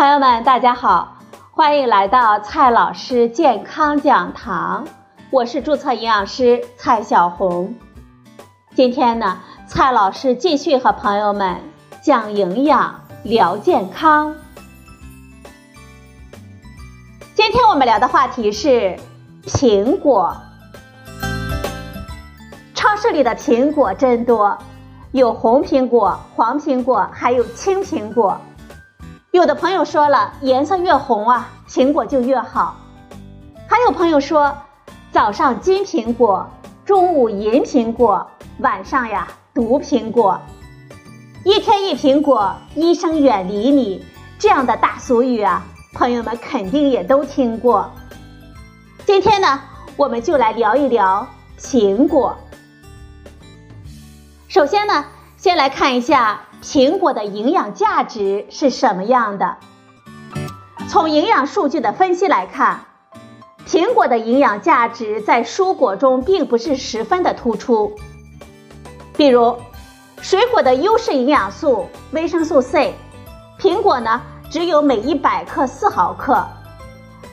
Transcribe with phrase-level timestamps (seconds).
[0.00, 1.18] 朋友们，大家好，
[1.50, 4.86] 欢迎来到蔡老师健康讲堂，
[5.28, 7.74] 我是注册营养师蔡小红。
[8.74, 11.58] 今天呢，蔡老师继续和朋友们
[12.00, 14.34] 讲营养、聊健康。
[17.34, 18.96] 今天我们聊的话题是
[19.44, 20.34] 苹果。
[22.74, 24.56] 超市里的苹果真多，
[25.12, 28.40] 有红苹果、黄苹果，还有青苹果。
[29.32, 32.74] 有的朋友说了，颜色越红啊，苹果就越好。
[33.68, 34.56] 还有朋友说，
[35.12, 36.50] 早上金苹果，
[36.84, 40.40] 中午银苹果，晚上呀毒苹果。
[41.44, 44.04] 一天一苹果，医生远离你，
[44.36, 45.62] 这样的大俗语啊，
[45.94, 47.88] 朋友们肯定也都听过。
[49.06, 49.60] 今天呢，
[49.96, 51.24] 我们就来聊一聊
[51.56, 52.36] 苹果。
[54.48, 55.04] 首先呢，
[55.36, 56.40] 先来看一下。
[56.62, 59.56] 苹果的营养价值是什么样的？
[60.88, 62.80] 从营养数据的分析来看，
[63.66, 67.92] 苹果的营养价值在蔬果中并不是十分的突出。
[69.16, 69.56] 比如，
[70.20, 72.94] 水果的优势营养素维生素 C，
[73.58, 76.46] 苹果呢只有每一百克四毫克，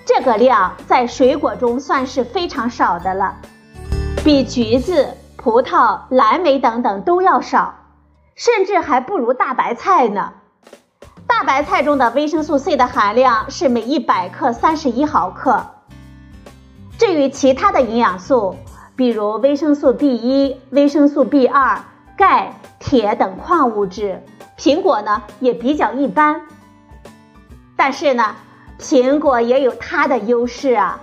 [0.06, 3.36] 这个量在水果中算是非常少的了，
[4.24, 7.74] 比橘子、葡萄、蓝莓等等都要少。
[8.38, 10.32] 甚至还不如大白菜呢。
[11.28, 15.66] 大白菜中的维生素 C 的含量是每一百克三十一毫克。
[16.98, 18.56] 至于其他的营养素，
[18.96, 21.82] 比如维生素 B 一、维生素 B 二、
[22.16, 24.24] 钙、铁等矿物质，
[24.58, 26.42] 苹果呢也比较一般。
[27.76, 28.36] 但是呢，
[28.80, 31.00] 苹果也有它的优势啊。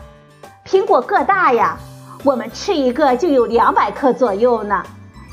[0.65, 1.77] 苹果个大呀，
[2.25, 4.85] 我们吃一个就有两百克左右呢。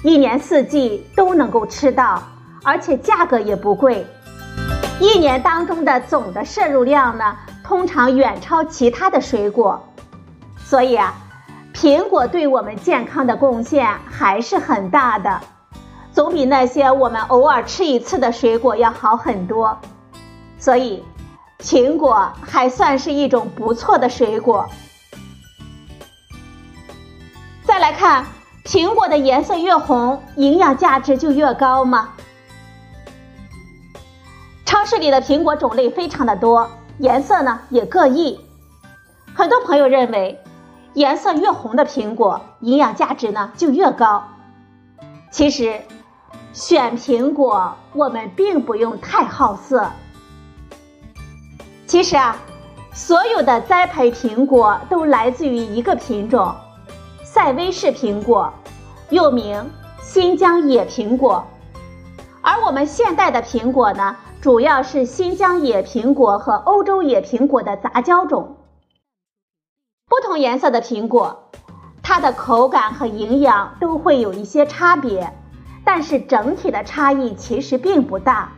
[0.04, 2.24] 一年四季都能够吃到，
[2.64, 4.04] 而且价格也不贵。
[5.00, 9.88] 一年当中的总的摄入量呢，通常远超其他的水果。
[10.58, 11.14] 所以啊，
[11.74, 15.40] 苹果对我们健康的贡献还是很大的，
[16.12, 19.80] 总比那些我们偶尔吃一次的水果要好很多。
[20.58, 21.04] 所以，
[21.60, 24.68] 苹果还算是一种不错的水果。
[27.64, 28.26] 再来看。
[28.64, 32.10] 苹果的颜色越红，营养价值就越高吗？
[34.66, 36.70] 超市里的苹果种类非常的多，
[37.00, 38.40] 颜色呢也各异。
[39.34, 40.40] 很多朋友认为，
[40.94, 44.24] 颜色越红的苹果，营养价值呢就越高。
[45.32, 45.82] 其实，
[46.54, 49.90] 选苹果我们并不用太好色。
[51.88, 52.38] 其实啊，
[52.94, 56.56] 所有的栽培苹果都来自于一个品种。
[57.34, 58.52] 赛威士苹果，
[59.10, 59.72] 又名
[60.02, 61.46] 新疆野苹果，
[62.42, 68.58] 而我们现代的苹果呢，主要是新疆野苹果和欧洲野苹果的杂交种。
[70.10, 71.50] 不同颜色的苹果，
[72.04, 75.34] 它的口感和营养都会有一些差别，
[75.86, 78.52] 但是整体的差异其实并不大。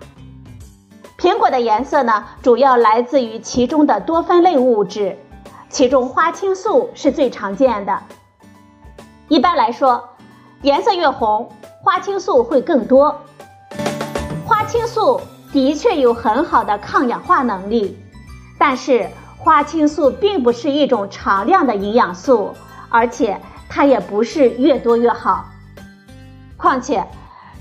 [1.19, 5.19] 苹果的颜色呢，主要来自于其中的多酚类物质，
[5.69, 8.01] 其中花青素是最常见的。
[9.29, 10.09] 一般来说，
[10.63, 11.49] 颜色越红，
[11.81, 13.21] 花青素会更多。
[14.45, 17.97] 花青素的确有很好的抗氧化能力，
[18.59, 22.53] 但是花青素并不是一种常量的营养素，
[22.89, 23.39] 而且
[23.69, 25.45] 它也不是越多越好。
[26.57, 27.07] 况且，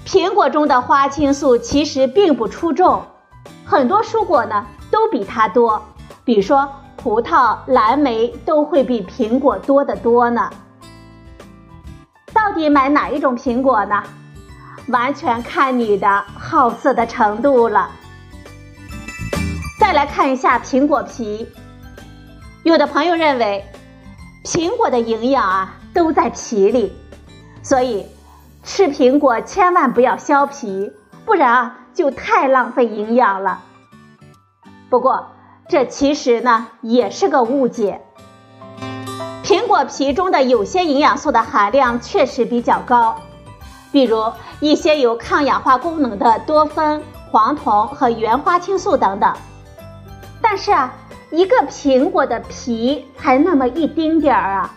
[0.05, 3.03] 苹果中的花青素其实并不出众，
[3.65, 5.81] 很多蔬果呢都比它多，
[6.25, 10.51] 比如说葡萄、蓝莓都会比苹果多得多呢。
[12.45, 14.03] 到底买哪一种苹果呢？
[14.89, 17.89] 完全看你的好色的程度了。
[19.79, 21.47] 再来看一下苹果皮，
[22.65, 23.65] 有的朋友认为
[24.45, 26.93] 苹果的营养啊都在皮里，
[27.63, 28.05] 所以
[28.65, 30.93] 吃苹果千万不要削皮，
[31.25, 33.63] 不然啊就太浪费营养了。
[34.91, 35.29] 不过
[35.69, 38.01] 这其实呢也是个误解。
[39.73, 43.17] 果皮中的有些营养素的含量确实比较高，
[43.91, 44.23] 比如
[44.61, 49.35] 一些有抗氧化功能的多酚、黄酮和原花青素等等。
[50.43, 50.93] 但是啊，
[51.31, 54.75] 一个苹果的皮才那么一丁点儿啊，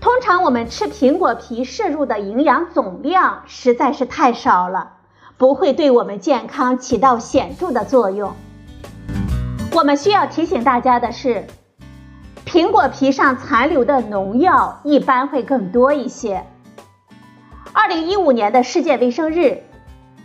[0.00, 4.92] 通常我们吃苹果皮摄入的营养总量实在是太少了，
[5.36, 8.32] 不会对我们健康起到显著的作用。
[9.74, 11.46] 我们需要提醒大家的是。
[12.52, 16.44] 苹果皮上残留的农药一般会更多一些。
[17.72, 19.62] 二零一五年的世界卫生日，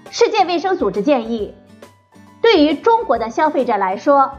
[0.10, 1.54] 世界卫生组织建议，
[2.42, 4.31] 对于中国的消费者来说，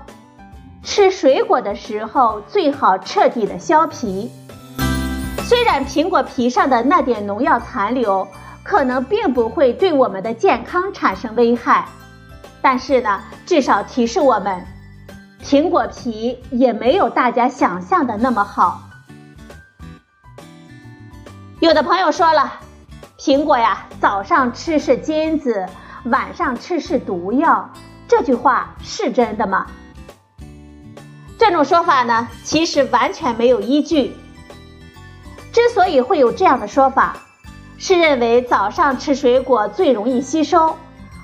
[0.82, 4.32] 吃水果的时候最好彻底的削皮。
[5.44, 8.26] 虽然苹果皮上的那点农药残留
[8.64, 11.86] 可能并不会对我们的健康产生危害，
[12.60, 14.66] 但是呢，至少提示我们，
[15.48, 18.82] 苹果皮也没有大家想象的那么好。
[21.60, 22.52] 有的朋友说了，
[23.16, 25.64] 苹果呀，早上吃是金子，
[26.06, 27.70] 晚上吃是毒药，
[28.08, 29.68] 这句话是真的吗？
[31.38, 34.16] 这种说法呢，其实完全没有依据。
[35.52, 37.18] 之所以会有这样的说法，
[37.78, 40.76] 是认为早上吃水果最容易吸收，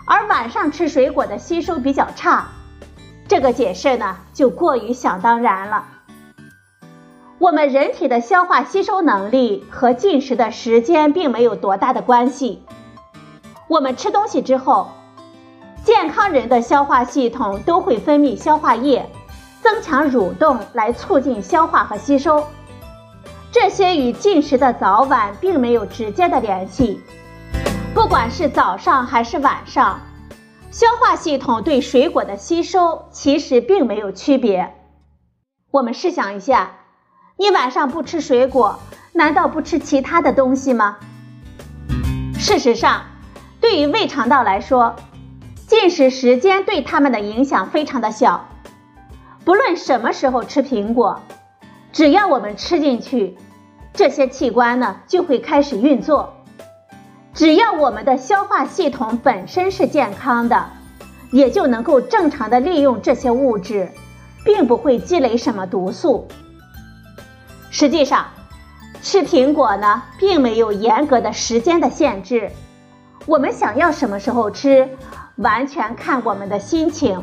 [0.06, 2.46] 而晚上吃水果的吸收比较差。
[3.32, 5.86] 这个解释呢，就过于想当然了。
[7.38, 12.62] 我们人体的消化吸收能力和进食的时间并没有多大的关系。
[13.68, 14.90] 我们吃东西之后，
[15.82, 19.08] 健康人的消化系统都会分泌消化液，
[19.62, 22.44] 增强蠕动来促进消化和吸收。
[23.50, 27.00] 这些与进食的早晚并没有直接的联系。
[27.94, 29.98] 不管是早上还是晚上，
[30.72, 34.74] 消化系统对水果的吸收其实并没有区别。
[35.70, 36.78] 我们试想一下。
[37.36, 38.78] 你晚上不吃水果，
[39.12, 40.96] 难道不吃其他的东西吗？
[42.38, 43.02] 事实上，
[43.60, 44.96] 对于胃肠道来说，
[45.66, 48.48] 进食时间对它们的影响非常的小。
[49.44, 51.20] 不论什么时候吃苹果，
[51.92, 53.36] 只要我们吃进去，
[53.92, 56.32] 这些器官呢就会开始运作。
[57.34, 60.66] 只要我们的消化系统本身是健康的，
[61.30, 63.88] 也就能够正常的利用这些物质，
[64.44, 66.28] 并不会积累什么毒素。
[67.70, 68.26] 实际上，
[69.00, 72.50] 吃苹果呢，并没有严格的时间的限制。
[73.24, 74.86] 我们想要什么时候吃，
[75.36, 77.22] 完全看我们的心情。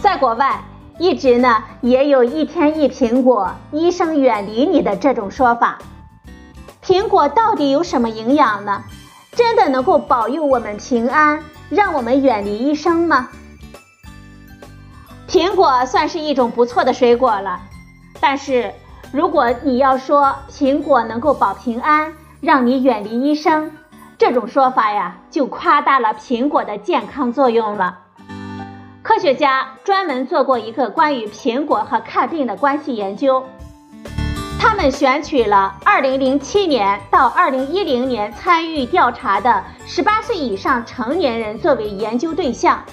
[0.00, 0.62] 在国外，
[1.00, 5.80] 一直呢也有一天一苹果，医生远离你的这种说法。
[6.84, 8.82] 苹果到底有什么营养呢？
[9.32, 13.28] 真的能够保佑我们平安，让我们远离医生吗？
[15.28, 17.60] 苹果算是一种不错的水果了。
[18.18, 18.72] 但是，
[19.12, 23.70] 如果你要说苹果能够保平安，让你远离医生，
[24.18, 27.98] 这种说法呀，就夸大了苹果的健康作用了。
[29.02, 33.44] 科学家专门做过一个关于苹果和看病的关系研究，
[34.62, 42.84] 他们选取了2007年到2010年参与调查的18岁以上成年人作为研究对象，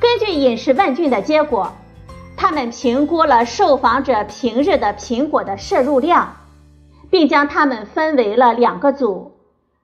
[0.00, 1.70] 根据饮食问卷的结果。
[2.38, 6.36] 他们评估了受访者平日的苹果的摄入量，
[7.10, 9.32] 并将他们分为了两个组：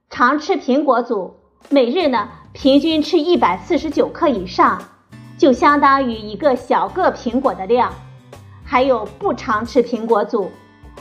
[0.09, 1.37] 常吃苹果组，
[1.69, 4.83] 每日呢平均吃一百四十九克以上，
[5.37, 7.91] 就相当于一个小个苹果的量；
[8.65, 10.51] 还有不常吃苹果组，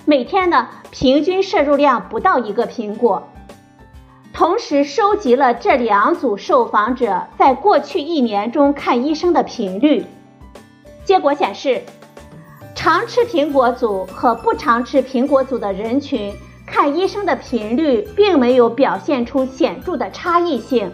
[0.09, 3.27] 每天呢平均摄入量不到一个苹果。
[4.31, 10.05] 同时收集了这两组受访者在过去一年中看医生的频率。
[11.03, 11.81] 结果显示，
[12.73, 16.33] 常吃苹果组和不常吃苹果组的人群
[16.65, 20.89] 看医生的频率并没有表现出显著的差异性，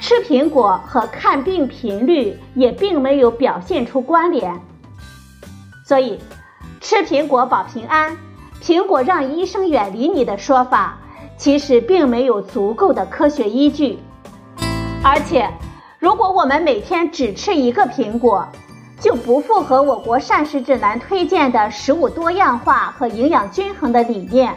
[0.00, 4.60] 吃苹果和看病频率也并没有表现出关联。
[5.86, 6.18] 所以，
[6.80, 8.16] 吃苹果保平安，
[8.62, 10.96] 苹果让医生远离你的说法，
[11.36, 13.98] 其实并没有足够的科学依据。
[15.02, 15.50] 而且，
[15.98, 18.46] 如果我们每天只吃一个苹果，
[19.00, 24.54] 就不符合我国膳食指南推荐的食物多样化和营养均衡的理念。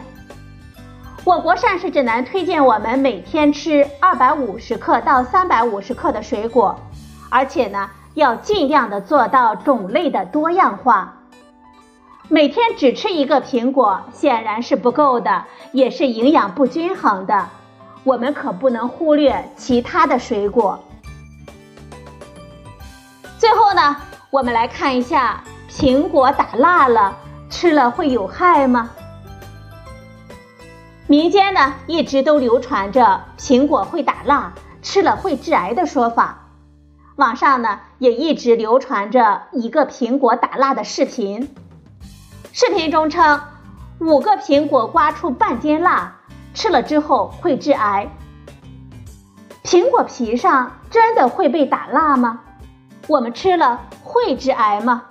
[1.24, 6.76] 我国膳食指南推荐我们每天吃二百五十克到三百五十克的水果，
[7.30, 11.16] 而且呢要尽量的做到种类的多样化。
[12.32, 17.50] 每天只吃一个苹果显然是不够的，也是营养不均衡的。
[18.04, 20.82] 我们可不能忽略其他的水果。
[23.36, 23.98] 最后呢？
[24.30, 27.14] 我们来看一下，苹果打蜡了，
[27.50, 28.88] 吃了会有害吗？
[31.06, 36.48] 民间呢一直都流传着苹果会打蜡，吃了会致癌的说法。
[37.16, 41.54] 网上呢也一直流传着一个苹果打蜡的视频，
[42.54, 43.40] 视频中称
[43.98, 46.16] 五个苹果刮出半斤蜡，
[46.52, 48.06] 吃了之后会致癌。
[49.64, 52.40] 苹果皮上真的会被打蜡吗？
[53.08, 55.04] 我们吃了会致癌吗？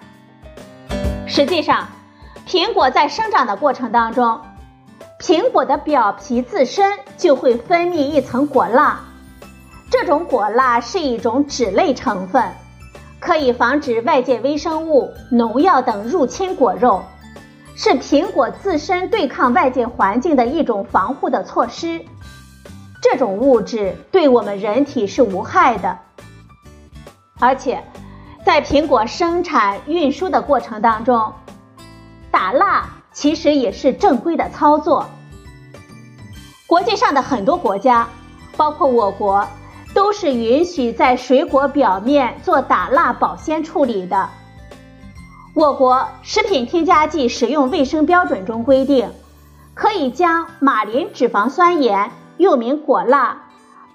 [1.26, 1.88] 实际上，
[2.48, 4.40] 苹果在生长的过程当中，
[5.20, 9.00] 苹果的表皮自身就会分泌一层果蜡，
[9.90, 12.52] 这种果蜡是一种脂类成分，
[13.20, 17.04] 可以防止外界微生物、农药等入侵果肉，
[17.84, 22.06] 是苹果自身对抗外界环境的一种防护的措施。
[23.02, 25.98] 这种物质对我们人体是无害的，
[27.40, 27.84] 而且
[28.46, 31.34] 在苹果生产运输的过程当中，
[32.30, 35.08] 打蜡其实也是正规的操作。
[36.68, 38.08] 国际上的很多国家，
[38.56, 39.44] 包括我国，
[39.96, 44.30] 都是允许在水果表面做打蜡保鲜处理的。
[45.54, 49.12] 我国食品添加剂使用卫生标准中规定，
[49.74, 52.12] 可以将马林脂肪酸盐。
[52.38, 53.44] 又名果蜡、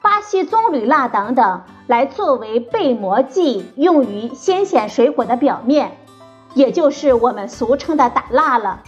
[0.03, 5.99] 巴西棕榈蜡等等，来作为被膜剂，用于鲜鲜水果的表面，
[6.55, 8.83] 也就是我们俗称的打蜡了。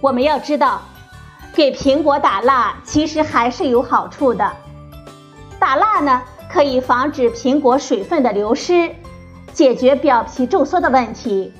[0.00, 0.82] 我们要知道，
[1.52, 4.52] 给苹果打蜡其实还是有好处的。
[5.58, 8.94] 打蜡呢，可以防止苹果水分的流失，
[9.56, 11.54] 解决表皮皱缩的问题，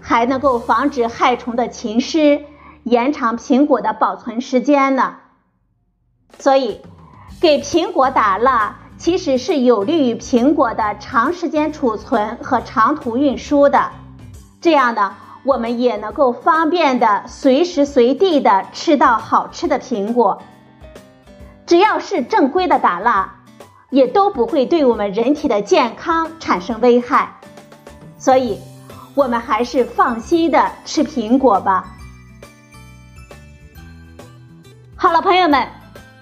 [0.00, 2.40] 还能够防止害虫的侵蚀，
[2.84, 5.16] 延长苹果的保存时间呢。
[6.38, 6.80] 所以，
[7.40, 13.90] 给苹果打蜡其实是有利于苹果的长时间储存和长途运输的。
[14.60, 20.40] 这样呢，我们也能够方便的随时随地的吃到好吃的苹果。
[21.66, 23.41] 只要是正规的打蜡，
[23.92, 27.32] 也都不会对我们人体的健康产生危害。
[28.18, 28.58] 所以，
[29.14, 31.94] 我们还是放心的吃苹果吧。
[34.96, 35.68] 好了，朋友们。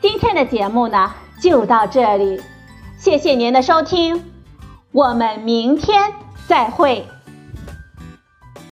[0.03, 1.13] 今天的节目呢，
[1.43, 2.41] 就到这里，
[2.99, 4.25] 谢谢您的收听，
[4.93, 6.11] 我们明天
[6.49, 7.07] 再会。